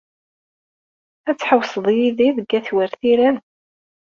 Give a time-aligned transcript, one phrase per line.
[1.29, 3.37] Ad tḥewwseḍ yid-i deg at Wertilen?